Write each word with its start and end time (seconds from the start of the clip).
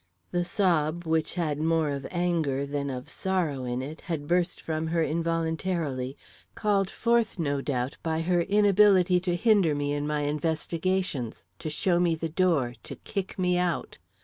The 0.31 0.43
sob, 0.43 1.05
which 1.05 1.35
had 1.35 1.59
more 1.59 1.89
of 1.89 2.07
anger 2.09 2.65
than 2.65 2.89
of 2.89 3.07
sorrow 3.07 3.65
in 3.65 3.83
it, 3.83 4.01
had 4.01 4.27
burst 4.27 4.59
from 4.59 4.87
her 4.87 5.03
involuntarily, 5.03 6.17
called 6.55 6.89
forth, 6.89 7.37
no 7.37 7.61
doubt, 7.61 7.97
by 8.01 8.21
her 8.21 8.41
inability 8.41 9.19
to 9.19 9.35
hinder 9.35 9.75
me 9.75 9.93
in 9.93 10.07
my 10.07 10.21
investigations, 10.21 11.45
to 11.59 11.69
show 11.69 11.99
me 11.99 12.15
the 12.15 12.29
door, 12.29 12.73
to 12.81 12.95
kick 12.95 13.37
me 13.37 13.59
out. 13.59 13.99